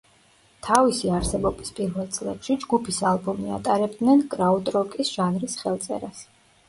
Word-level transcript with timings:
თავისი 0.67 1.11
არსებობის 1.17 1.69
პირველ 1.81 2.07
წლებში 2.15 2.57
ჯგუფის 2.63 3.01
ალბომი 3.11 3.53
ატარებდნენ 3.59 4.25
კრაუტროკის 4.35 5.13
ჟანრის 5.19 5.59
ხელწერას. 5.63 6.25